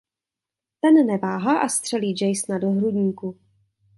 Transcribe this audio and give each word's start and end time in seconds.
Ten 0.79 1.05
neváhá 1.07 1.59
a 1.59 1.69
střelí 1.69 2.15
Jasona 2.21 2.59
do 2.59 2.69
hrudníku. 2.69 3.39